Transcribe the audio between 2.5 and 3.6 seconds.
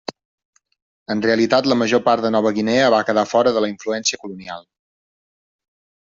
Guinea va quedar fora